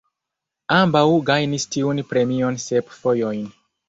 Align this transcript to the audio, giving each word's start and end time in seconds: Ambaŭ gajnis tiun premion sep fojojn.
Ambaŭ 0.77 1.03
gajnis 1.27 1.65
tiun 1.75 2.01
premion 2.13 2.57
sep 2.65 2.91
fojojn. 3.03 3.45